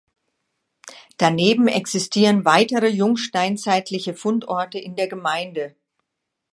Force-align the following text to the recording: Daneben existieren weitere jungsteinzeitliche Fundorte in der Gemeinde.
Daneben 1.19 1.67
existieren 1.67 2.43
weitere 2.43 2.87
jungsteinzeitliche 2.89 4.15
Fundorte 4.15 4.79
in 4.79 4.95
der 4.95 5.07
Gemeinde. 5.07 5.75